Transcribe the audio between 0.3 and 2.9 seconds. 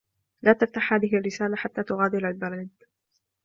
لا تفتح هذه الرّسالة حتّى تغادر البلد.